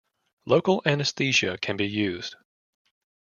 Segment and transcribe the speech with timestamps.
[0.47, 2.35] Local anesthesia can be used.